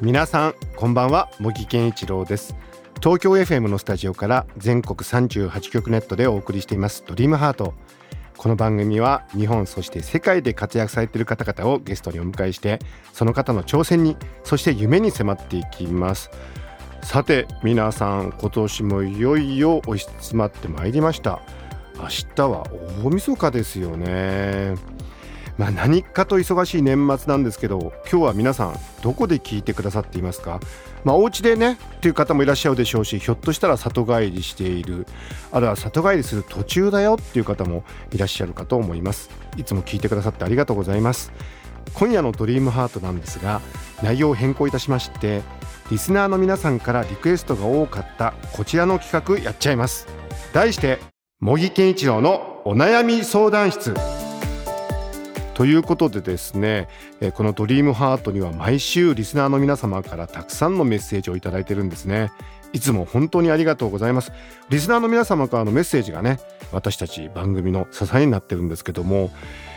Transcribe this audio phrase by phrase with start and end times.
[0.00, 1.30] 皆さんこんばんは。
[1.38, 2.56] 茂木健一郎です。
[3.00, 7.04] 東京 FM のスタジオから全国38局ネットでお送りしています。
[7.06, 7.74] ドリームハート。
[8.36, 12.80] この番組は日本そして世界で活躍されている方々をゲストにお迎えして
[13.12, 16.28] その方の挑戦にそして夢に迫っていきます。
[17.02, 21.40] さて皆さん今年もいよいよ押し詰まってまいりました。
[21.96, 22.66] 明日は
[23.04, 24.74] 大晦日ですよね。
[25.56, 30.58] まあ、何かと忙しい年末なんですけど今日は皆さんどこで聞いてくださっていますか？
[31.04, 35.06] まあ、お家でねっていう方もいらっしゃるでしょうしひょっとしたら里帰りしている。
[35.52, 39.30] あるいは里帰りする途中だよっていう方もいらっしゃるかと思います。
[39.56, 41.30] いつも聞いてくださってありがとうございます。
[41.92, 43.60] 今夜のドリームハートなんですが
[44.02, 45.42] 内容を変更いたしまして
[45.90, 50.08] リスナーの皆さんからリクエストが多かったこちらの企画やっちゃいます。
[50.52, 50.98] 題して
[51.40, 53.94] 茂木健一郎のお悩み相談室。
[55.54, 56.88] ということでですね
[57.34, 62.32] このドリームハートには毎週リスナーの皆様からたくさんのメッセージをいいてるんですね。
[62.72, 64.32] いつも本当にありがとうございます。
[64.68, 66.40] リスナーの皆様からのメッセージがね
[66.72, 69.30] 私たち番組の支えになってるんですけども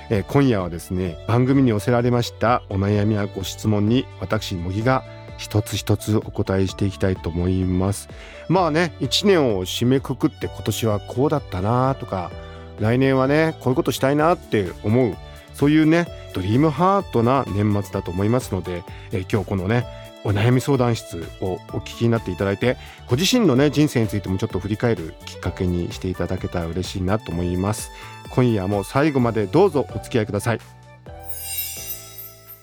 [0.09, 5.03] え今夜はですね番組に寄せられましたお悩みやご質問に私茂木が
[5.37, 8.09] 一つ一つお答えしていきたいと思います。
[8.49, 12.31] まあね1年を締めくくって今年はこうだったなとか
[12.79, 15.15] 来年はねこういうことしたいなって思う
[15.57, 19.85] そういうねドリームハートな年末だと思いますので、え今日このね
[20.23, 22.77] お悩み相談室をお聞きになっていただいて
[23.09, 27.91] ご自身のね人生についてもちょっと振り返るきっかけにしていただけたら嬉しいなと思います。
[28.29, 30.59] 今夜も最後までどうぞお付き合いください。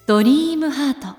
[0.07, 1.17] ドリームハート。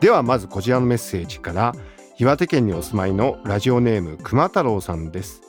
[0.00, 1.74] ではまずこちらのメッセージから
[2.18, 5.40] 岩手県にお住まいのラジオネーム熊太郎さんです。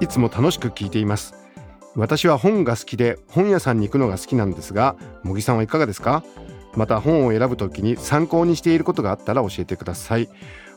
[0.00, 1.41] いつも楽しく聞いています
[1.94, 6.24] 私は本が好きで本屋さんに行くのが好きなんですが茂木さんはいかがですか？
[6.74, 10.28] また本を選ぶときに参考にしていることがあったら教えてください。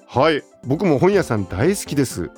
[0.08, 0.44] はい。
[0.66, 2.32] 僕も本屋さん大好きです。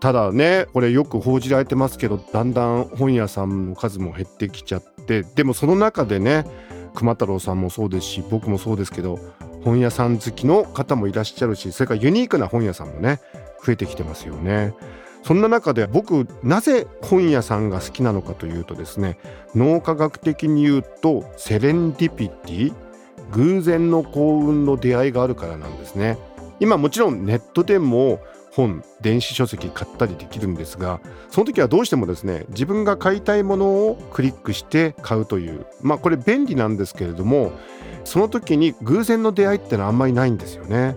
[0.00, 6.44] ただねこれよく報じられてますけどだんだん本屋さんの数も減ってきちゃってでもその中でね
[6.94, 9.18] 熊太郎さんもそうですし僕もそうですけど
[9.64, 13.20] 本屋さん好きの方もいらっしゃるしそれからユニークな本屋さんもね
[13.64, 14.74] 増えてきてますよね。
[15.22, 19.18] そんな中で僕なぜ本屋さんが好きなのかというとですね
[19.54, 22.74] 脳科学的に言うとセレンディピティ
[23.30, 26.18] 偶然の幸運の出会いがあるからなんですね
[26.60, 28.20] 今もちろんネットでも
[28.52, 31.00] 本電子書籍買ったりできるんですが
[31.30, 37.52] その時はどうしてもですね自分が買いたいものをクリックして買うというまあこれ便利なんですけれども
[38.04, 40.96] その時に偶然の出会いってのはあんまりないんですよね。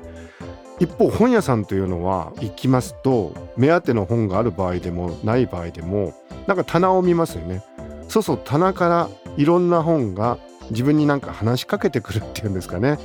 [0.80, 6.14] 一方本屋さんというのは行きますと目当ての本がある場合でもない場合でも
[6.48, 7.64] なんか棚を見ますよね。
[8.08, 10.38] そうそう棚からいろんな本が
[10.70, 13.00] 自分になんか話しかけてくるっていうんですかね。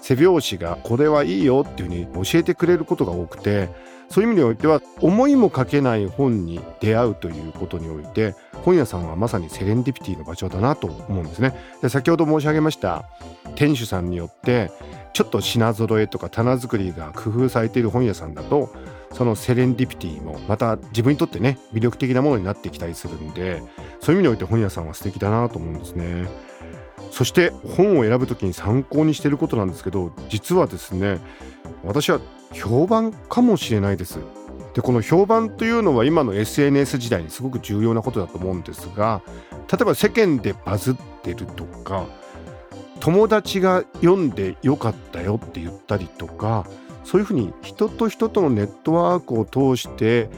[0.00, 3.70] 背表紙がこれはいいよっていうふうに教えてくれることが多くて
[4.10, 11.54] そういう意味においては思いもかけない本に出会うということにおいて本屋さんはまさにセレンディピティの場所だなと思うんですね。
[11.80, 13.06] で先ほど申し上げました
[13.54, 14.70] 店主さんによって
[15.14, 18.74] ちょっと品揃えとか棚作りが工夫されている本屋さんだと
[19.12, 23.62] そのセレンディピティもまた自分にとってね魅力的なものになってきたりするんで
[24.00, 26.28] そういう意味において本屋さんは素敵だなと思うんですね。
[27.12, 31.20] そして本を選ぶ時に参考にしていることなんですけど実はですね
[31.84, 32.18] 私は
[32.52, 34.18] 評判かもしれないです。
[34.74, 39.22] でこの評判というのは今の SNS 時代にすごく重要なことだと思うんですが
[39.70, 42.08] 例えば世間でバズってるとか
[43.00, 46.66] 友達が読んでよかったよって言ったりとか
[47.04, 50.30] そういうふうに人と人とのネットワークを通して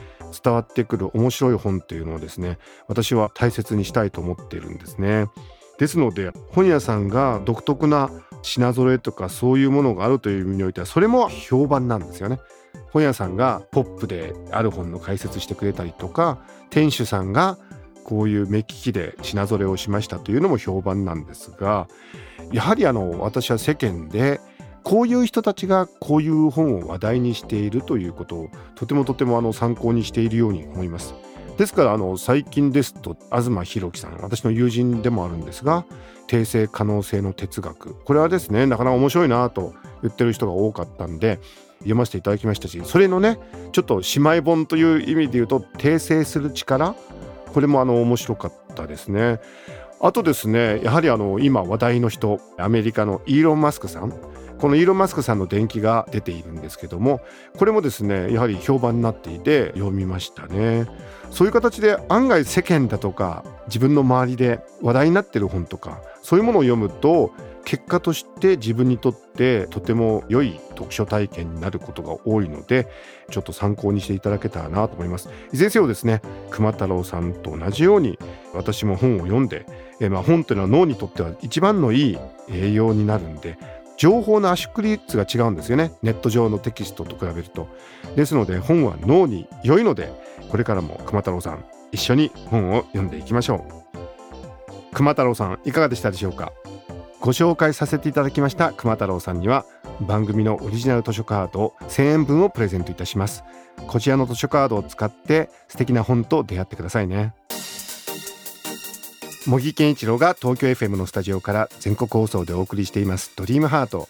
[0.43, 2.59] 伝わってくる面白い本っていうのをですね
[2.89, 5.27] 私は大切にしたいと思っているんですね。
[5.79, 8.11] ですので本屋さんが独特な
[8.43, 12.41] 品揃えとかそういうものがあるという意味においてはそれも評判なんですよね。
[12.93, 16.39] 本屋さんがポップである本の解説してくれたりとか
[16.71, 17.59] 店主さんが
[18.07, 21.89] こういう目利きで品揃えをしましたというのも評判なんですが
[22.53, 24.41] やはりあの私は世間で
[24.85, 31.15] こういう人たちがこういう本を話題にしているということをとてもとてもあの参考にしているように思います。
[31.59, 35.85] ですからあの最近ですと東博樹さん私の友人でもあるんですが
[36.29, 41.41] 訂正可能性の哲学これはですねなかなか面白いなと言ってる人が多かったんで
[41.79, 43.39] 読ませていただきましたしそれのね
[43.73, 46.95] ちょっと姉妹本という意味で言うと訂正する力
[47.57, 49.41] これもあの面白かったですね。
[49.99, 54.13] あとですねやはりあの今話題の人アメリカのイーロン・マスクさん
[54.59, 57.21] このイーロン・マスクさんの伝記が出ているんですけども
[57.57, 60.87] これもですねやはり評判になっていて読みましたね。
[61.31, 67.33] そういう形で案外世間だとか自分の周りで話題になってる本とかそういうものを読むと
[67.65, 72.87] 結果として自分にとってとても良い読書体験になることが多いので
[73.29, 75.29] ちょっと参考にしていただけたらなと思います。
[75.53, 78.21] いずれにせよですね熊太郎さんと同じように
[78.55, 79.67] 私も本を読んで
[80.01, 82.19] えまあ本というのは脳にとっては一番のいい
[82.49, 83.59] 栄養になるんで
[83.97, 85.93] 情報の圧縮率が違うんですよね。
[86.03, 87.69] ネット上のテキストと比べると。
[88.15, 90.13] ですので本は脳に良いので
[90.51, 93.61] これからも熊太郎さん一緒に本を読んでいきましょう。
[94.95, 96.53] 熊太郎さんいかがでしたでしょうか？
[97.21, 99.65] ご紹介させていただきました熊太郎さんには
[100.01, 103.43] 番組のオリジナル図書カード1000円分をプレゼントいたします。
[103.89, 107.35] こちらの図書カードを使って素敵な本と出会ってくださいね。
[109.47, 113.31] 茂木健一郎が東京 FM のスタジオから全国放送でお送りしています。
[113.37, 114.09] ドリームハート。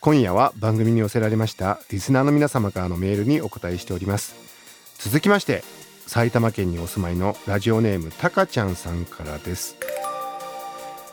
[0.00, 4.36] 今夜は番組に寄せられましたリスナーの皆様からのメールにお答えしております。
[5.00, 5.64] 続きまして
[6.06, 9.76] 埼玉県にお住まいのラジオネームたかちゃんさんからです。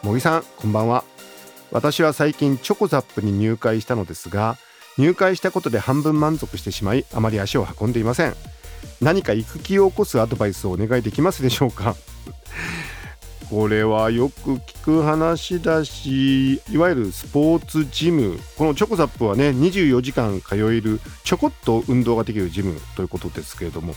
[0.03, 1.03] 茂木さんこんばんは。
[1.71, 4.57] 私は最近チョコザップに入会したのですが
[4.99, 8.35] 入会したことで半分満足してしまいあまり足を運んでいません。
[9.01, 11.95] 何か行く気を起こすアドバイスをお願いできますでしょうか？
[13.49, 23.93] これはよく聞く話だしいわゆるスポーツジムこのチョコザップはね24時間通えるちょこっと運動ができるジムということですけれども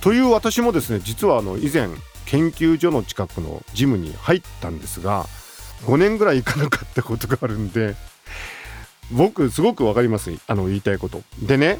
[0.00, 1.88] という私もですね実はあの以前
[2.26, 5.26] 研究所の近くのジムに入ったんですが
[5.84, 7.96] 5年ぐらい行かなかったことがあるんで
[9.10, 11.22] 僕すごく分かりますあの言いたいこと。
[11.42, 11.78] でね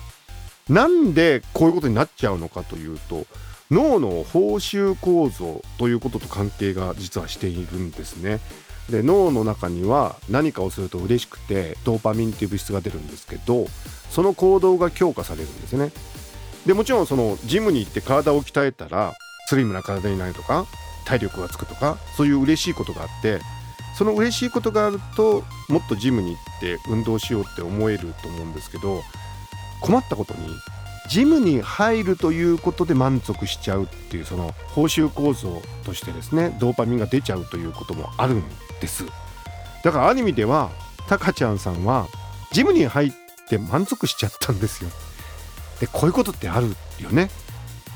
[0.69, 3.27] なんでこういうことになっちゃうのかというと
[3.71, 8.41] 脳の報酬構造ということと関係が実はしているんですね。
[8.91, 13.67] で脳の中には何かをすると嬉しくてドーパミンっていう物質が出るんですけど
[14.11, 15.93] その行動が強化されるんですね。
[16.67, 19.15] でもちろんそのジムに行って体を鍛えたら
[19.47, 20.67] スリムな体になるとか
[21.05, 23.41] 体力がつくとかそういう嬉しいことがあって
[23.97, 29.03] その嬉しいことがあるともっとジムに行って運動しようって思えると思うんですけど
[29.81, 30.47] 困ったことに
[31.09, 38.45] ジムに入るということで満足しちゃうっていうその報酬構造としてですねドーパミンが出ちゃうということもあるん
[38.81, 39.05] です。
[39.83, 40.71] だからある意味では
[41.09, 42.07] タカちゃんさんは
[42.53, 43.13] ジムに入っ
[43.49, 44.91] て満足しちゃったんですよ。
[45.81, 46.69] でこういうことってある
[47.01, 47.29] よね、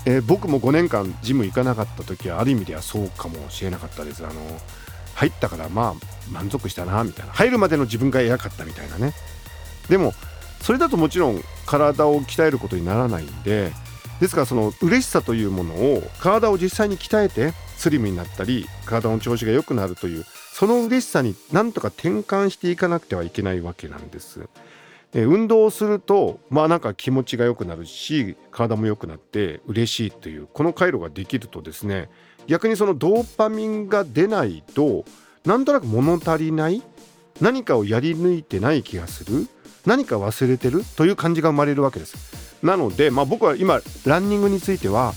[0.05, 4.27] えー、僕も5年間ジム行かなかった時はある意味ではそうかもしれなかったです。
[4.27, 4.35] あの
[5.15, 7.33] 入ったからまあ満足したなみたいな。
[7.33, 9.13] 入るまでの自分が偉かったみたいなね。
[9.89, 10.13] でも
[10.61, 13.73] それだともちろん体を鍛えることにならないんで
[14.21, 24.49] ですからその嬉しさというものを体を実際に鍛えてスリムになったり体の調子が良くなるというその嬉しさになんとか転換していかなくてはいけないわけなんです。
[25.13, 32.09] え運動をするとまあなんか気持ちが良くなるし体も良くなって嬉しいというこの回路ができるとですね
[32.47, 35.05] 逆にそのドーパミンが出ないと
[35.45, 36.83] なんとなく物足りない
[37.41, 39.47] 何かをやり抜いてない気がする
[39.87, 42.17] 何か忘れてるという感じが生まれるわけです。
[42.63, 45.13] なので、まあ、僕は今ランニングについては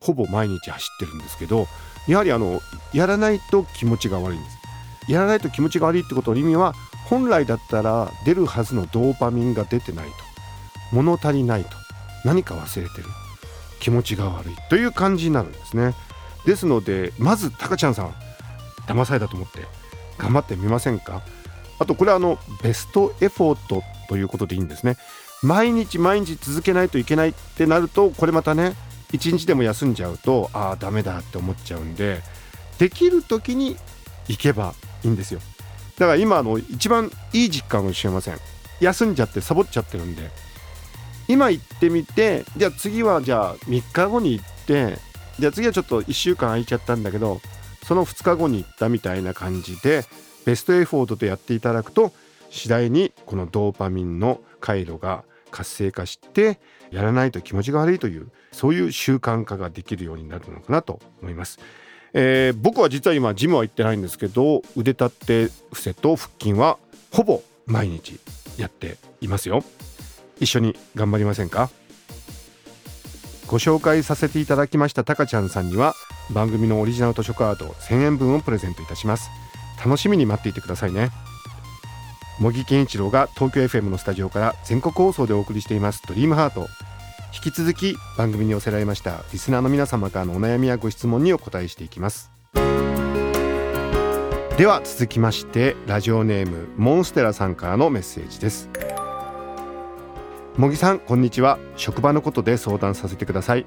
[0.00, 1.66] ほぼ毎日走ってるんですけど
[2.08, 2.60] やはりあの
[2.92, 5.12] やらないと気持ちが悪いんです。
[5.12, 6.74] やらないと気持ちが悪いってことの意味は
[7.06, 10.14] 本来だったら出るはずのドーパミンが出てないと。
[10.92, 11.70] 物足りないと。
[12.24, 13.04] 何か忘れてる。
[13.80, 15.94] 気持ちが悪いという感じになるんですね。
[16.46, 18.14] ですのでまずタカちゃんさん
[18.86, 19.60] 騙されたと思って
[20.16, 21.20] 頑張ってみませんか？
[21.78, 24.96] あとこれはあのベストエフォートということでいいんですね。
[25.42, 28.74] 毎日毎日続けないといけないってなるとこれまたね
[29.12, 32.22] 一日でも休んじゃうとああダメだって思っちゃうんで
[32.78, 33.76] できる時に
[34.26, 35.40] 行けばいいんですよ。
[35.98, 38.38] だから今の一番いい実感かもしれません。
[38.80, 40.30] 休んじゃってサボっちゃってるんで。
[41.28, 44.98] 今行ってみてじゃあ次はじゃあ3日後に行って
[45.38, 47.40] じゃあ次はちょっと1週間空いちゃったんだけど
[47.84, 50.04] その2日後に行ったみたいな感じで
[50.44, 52.12] ベストエフォートでやっていただくと
[52.54, 56.60] 次第にこのドーパミンの回路が活性化して
[56.92, 61.58] やらないと気持ちが悪いというそういう習慣化ができるようになるのかなと思います。
[62.12, 66.78] えー、僕は実は今ジムは行ってないんですけど腕立て伏せと腹筋は
[67.10, 68.20] ほぼ毎日
[68.56, 69.64] やっていますよ。
[70.38, 71.70] 一緒に頑張りませんか？
[73.48, 75.94] ご紹介させていただきましたたかちゃんさんには
[76.30, 79.28] 番組のオリジナル図書カード1000円分をプレゼントいたします。
[79.84, 81.10] 楽しみに待っていてくださいね。
[82.40, 86.02] 茂木健一郎が東京 FM のスタジオから全国放送でお送りしています。
[86.06, 86.66] ドリームハート。
[87.32, 92.30] 引き続き番組に寄せられましたリスナーの皆様からのお悩みやご質問にお答えしていきます。
[94.56, 98.68] では続きましてラジオネームモンステラさんからのメッセージです。
[100.56, 101.58] 茂木さんこんにちは。
[101.76, 103.64] 職場のことで相談させてください。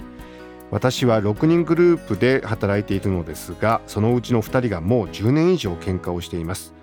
[0.71, 6.76] 私は6人グループで働いているのですがそのうちの2人がもう10年以上喧嘩をしています。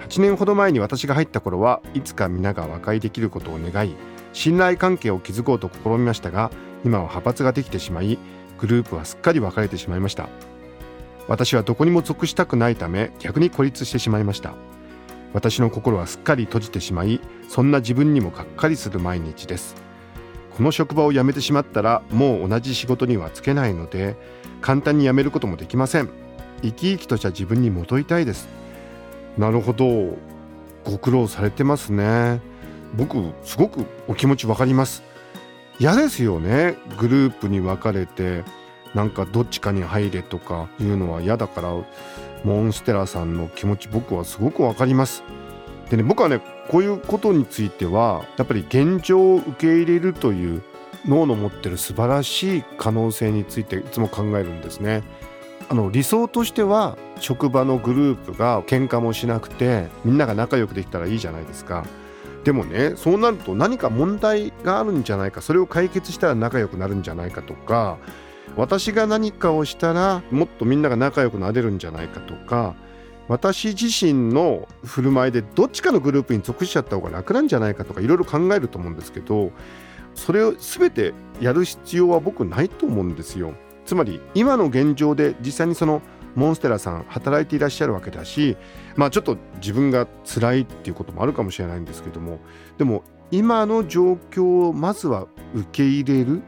[0.00, 3.96] 8年ほど前に私が入った頃はいつか皆が和解できることを願い
[4.32, 6.50] 信頼関係を築こうと試みましたが
[6.84, 8.18] 今は派閥ができてしまい
[8.58, 10.28] グループはすっかり分かれてしまいました。
[11.28, 14.54] 私はどこにも属したくないため逆に孤立してしまいました。
[15.32, 19.74] 私の心はすっかり閉じてしまいそんな自分にもがっかりする毎日です。
[20.56, 24.16] この職場を辞めてしまったらもう同じ仕事には就けないので
[24.62, 26.08] 簡単に辞めることもできません。
[26.62, 28.48] 生き生きとした自分に戻りたいです。
[29.36, 30.16] なるほど。
[30.84, 32.40] ご苦労されてますね。
[32.94, 35.02] 僕すごくお気持ちわかります。
[35.78, 36.76] 嫌ですよね。
[36.98, 38.44] グループに分かれて
[38.94, 41.74] なんかどっちかに入れとかいうのは嫌だから
[42.44, 45.22] モンステラさんの気持ち僕はすごくわかります。
[45.90, 50.62] でね僕はねこういうことについてはやっぱり現状を受け入れるという
[51.04, 55.02] 脳の持ってる素晴らしい可能性についていつも考えるんですね。
[55.68, 61.84] あの理想としては職場のグループが喧嘩もしなくてみんなが仲良くできたらいいじゃないですか
[62.44, 67.98] でもねそうなると何か問題があるんじゃないかそれを解決したら仲良くなるんじゃないかとか
[68.56, 72.76] 私が何かをしたらもっとみんなが仲良くなれるんじゃないかとか
[73.26, 79.50] 私自身の振る舞いでどっちかのグループに属しちゃった方が楽なんじゃないかとかいろいろ考えると思うんですけど
[80.14, 83.52] それを全てやる必要は僕ないと思うんですよ。
[83.86, 86.02] つまり今の現状で実際にその
[86.34, 88.58] モンステラさん働いていらっしゃるわけだし
[88.96, 92.40] まあちょっと自分が辛いっていうこともあるかもしれないんですけども
[92.76, 96.42] でも今の状況をまずは受け入れる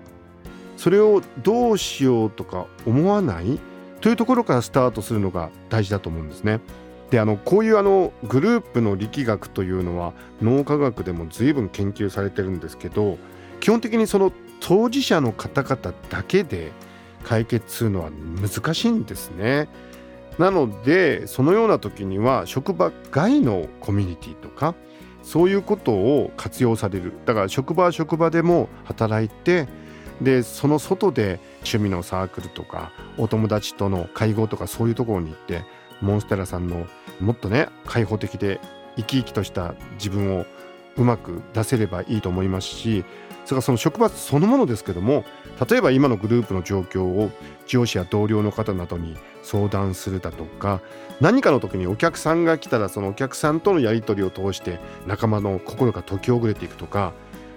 [0.77, 3.59] それをどうしようとか思わない？
[4.01, 6.61] というところからスタートするのが大事だと思うんですね。
[7.11, 13.17] であのこういうあのグループの力学というのは脳科学でも随分研究されてるんですけど
[13.61, 14.31] 基本的にその
[14.61, 16.71] 当事者の方々だけで
[17.25, 19.69] 解決するのは難しいんですね。
[20.39, 24.75] なのでそのような時には職場外のコミュニティとか
[25.23, 29.69] そういうことを活用されるだから職場は職場でも働いて
[30.23, 35.65] でその外で趣味のサークルとかお友達との会合とかそういうところに行って
[36.01, 36.87] モンステラさんの
[37.21, 38.61] もっとね開放的で
[38.97, 40.47] 生き生きとした自分を
[40.99, 43.05] うまく出せればいいと思いますし
[43.45, 45.25] それからその職場そのものですけども
[45.69, 47.31] 例えば今のグループの状況を
[47.67, 50.81] 上司や同僚の方などに相談するだとか
[51.21, 57.15] 何かの時にお客さんが来たらそのお客さんとのやり取りを通して仲間の心が解きほぐれていくとか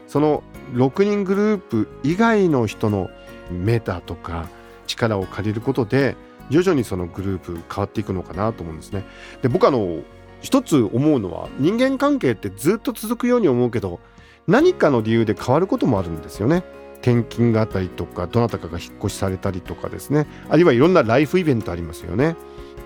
[0.08, 0.44] その
[0.74, 3.10] 6人グループ以外の人の
[3.50, 4.48] メーターとか
[4.88, 6.16] 力を借りることで
[6.50, 9.06] 徐々にそのグループ変わっていくのかなと思うんですね。
[9.42, 10.02] で僕あの
[10.42, 14.00] 一つ思うのは人間関係ってずっと続くように思うけど
[14.48, 16.64] 何かの理由で変わることもあるんですよね。
[17.02, 22.36] 転勤があったりとかどなたかが引っ越しされたりとかですねあるいはいろんなライフイベントありますよね。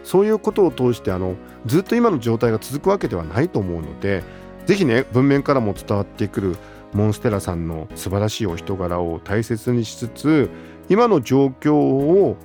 [0.04, 1.36] そういうことを通してあの
[1.66, 4.24] ずっと今の状態が続くわけではないと思うので
[4.68, 6.56] 是非ね文面からも伝わってくる
[6.94, 10.50] モンステラさんの素晴らしいお人柄を大切にしつつ
[10.90, 12.38] 今の状況を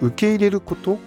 [0.00, 0.98] 受け入れること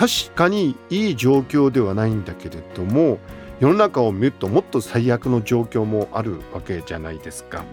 [0.00, 3.18] 確かにいい状況ではないんだけれども
[3.58, 7.64] 世の中を見るともっと最悪の状況もあるわけじゃないですか。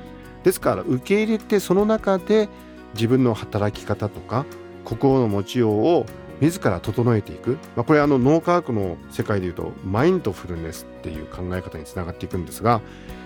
[0.44, 2.50] ですから受け入れてその中で
[2.96, 4.46] 自分の働き方とか
[4.84, 6.06] 心の持ちようを
[6.42, 12.82] 自ら整えていく、まあ、これあの脳科学の世界でいうとマインドフルネスっていう考え方につながっていくんですが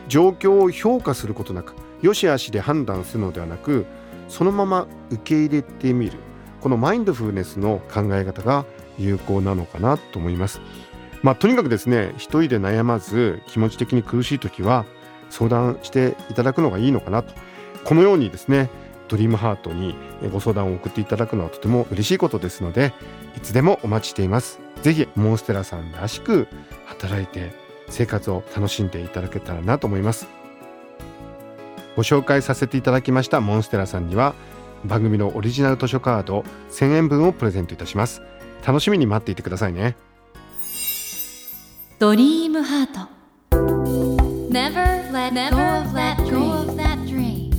[0.10, 3.88] 状況を評価することなく良し悪しで判断するのではなく
[4.29, 6.20] そのまま受け入れてみる
[6.62, 8.65] このマインドフルネスの考え方が
[9.03, 10.62] 有効なのかなと思います。
[11.22, 14.86] まあ、とにかくですね一人で悩まず気持ち的に苦しい時は
[15.29, 17.34] 相談していただくのがいいのかなと。
[17.84, 18.70] このようにですね
[19.08, 19.96] ドリームハートに
[20.31, 22.93] ご相談を送っていただくのはとても嬉しいことですので
[23.36, 24.60] いつでもお待ちしています。
[24.81, 26.48] ぜひモンステラさんらしく
[26.86, 27.51] 働いて
[27.89, 30.27] 生活を楽しんでいただけたらなと思います。
[31.96, 34.34] ご紹介させていただきましたモンステラさんには
[34.86, 38.22] 番組のオリジナル図書カード1000円分をプレゼントいたします。
[38.65, 39.96] 楽しみに待っていてくださいね。
[42.00, 43.22] ドリームハート。
[44.51, 47.51] Never let go of that dream.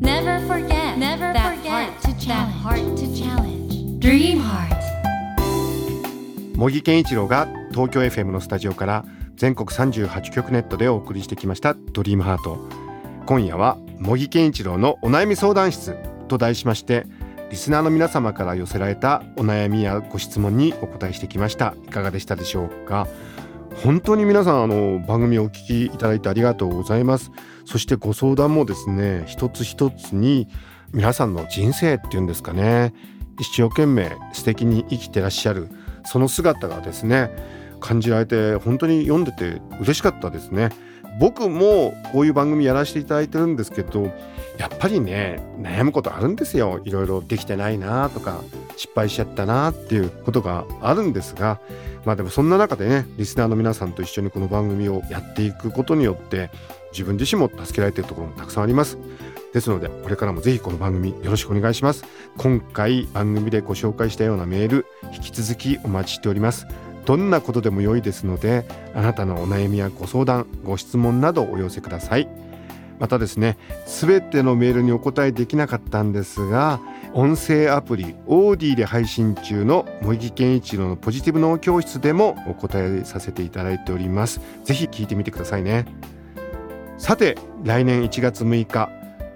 [0.00, 1.92] Never forget never forget
[2.26, 4.00] that heart to challenge.
[4.00, 4.80] Dream Heart.
[6.56, 9.04] 茂木健一郎が東京 FM のスタジオから
[9.36, 12.58] 全国38局ネットでお送りしてきましたドリームハート。
[13.26, 15.94] 今夜は茂木健一郎のお悩み相談室
[16.28, 17.06] と題しまして
[17.50, 21.74] リスナーの皆様から寄せられたお悩みやご質問にお答えしてきました。
[21.84, 23.08] いかがでしたでしょうか？
[23.82, 27.32] 本当に皆さんあの番組をお聞きいただいてありがとうございます。
[27.64, 30.46] そしてご相談もですね一つ一つに
[30.92, 32.94] 皆さんの人生っていうんですかね。
[33.40, 35.70] 一生懸命素敵に生きてらっしゃる
[36.06, 37.30] その姿がですね
[37.80, 40.70] 感じられて本当に読んでて嬉しかったですね。
[41.18, 44.12] 僕もこういう番組やらせていただいてるんですけど
[44.60, 46.82] やっぱりね悩むことあるんですよ。
[46.84, 48.42] いろいろできてないなとか
[48.76, 51.58] 失敗しちゃったなっていうことがあるんですが
[52.04, 56.50] まあでもそんな中でねリスナーの皆さんと一緒にこの番組をやっていくことによって
[56.92, 58.98] 自分自身も助けられているところもたくさんあります。
[59.54, 62.04] ですのでこれからもぜひこの番組よろしくお願いします。
[62.36, 66.66] 今回番組でご紹介したようなメール引き続きお待ちしております。
[67.06, 72.49] どんなことでも良いですのであなたのお悩みやご相談ご質問などお寄せください。
[73.00, 76.80] またですねすべてのメールにお答えできなかったんですが
[77.12, 84.40] 音声アプリオーディで配信中の茂木健一郎のポジティブ脳教室でもお答えさせていただいております。
[84.64, 85.86] ぜひ聞いてみてくださいね。
[86.98, 88.90] さて来年1月6日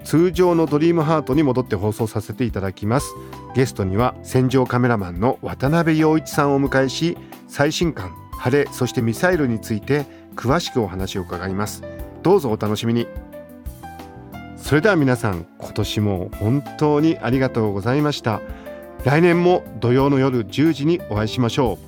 [0.05, 3.13] 通常のドリームハートに戻って放送させていただきます。
[3.57, 7.17] ゲストには戦場カメラマンの渡辺陽一さんをお迎えし
[7.49, 10.05] 最新刊晴れそしてミサイルについて
[10.37, 11.83] 詳しくお話を伺います。
[12.23, 13.09] どうぞお楽しみに。
[14.65, 18.41] それでは皆さん今年も本当にありがとうございました。
[19.05, 21.79] 来年も土曜の夜10時にお会いしましょ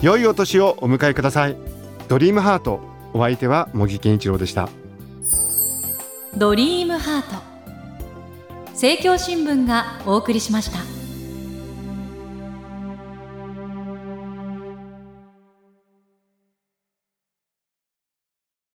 [0.00, 0.06] う。
[0.06, 1.56] 良いお年をお迎えください。
[2.06, 2.80] ドリームハート
[3.12, 4.68] お相手は茂木健一郎でした。
[6.36, 7.42] ドリームハート。
[8.68, 10.97] 政教新聞がお送りしました。